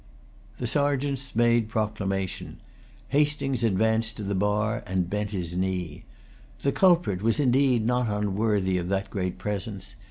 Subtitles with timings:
[0.57, 2.57] The Sergeants made proclamation.
[3.09, 6.05] Hastings advanced to the bar, and bent his knee.
[6.63, 9.93] The culprit was indeed not unworthy of that great presence.